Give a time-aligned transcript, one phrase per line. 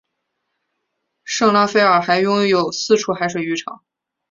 [1.23, 3.83] 圣拉斐尔还拥有四处海水浴场。